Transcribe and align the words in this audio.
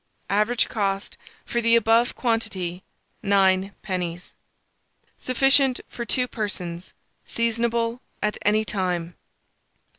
Average 0.31 0.67
cost 0.67 1.15
for 1.45 1.61
the 1.61 1.75
above 1.75 2.15
quantity, 2.15 2.83
9d. 3.23 4.33
Sufficient 5.19 5.79
for 5.87 6.05
2 6.05 6.27
persons. 6.27 6.95
Seasonable 7.23 8.01
at 8.19 8.35
any 8.41 8.65
time. 8.65 9.13